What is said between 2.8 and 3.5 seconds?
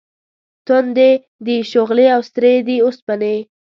اوسپنې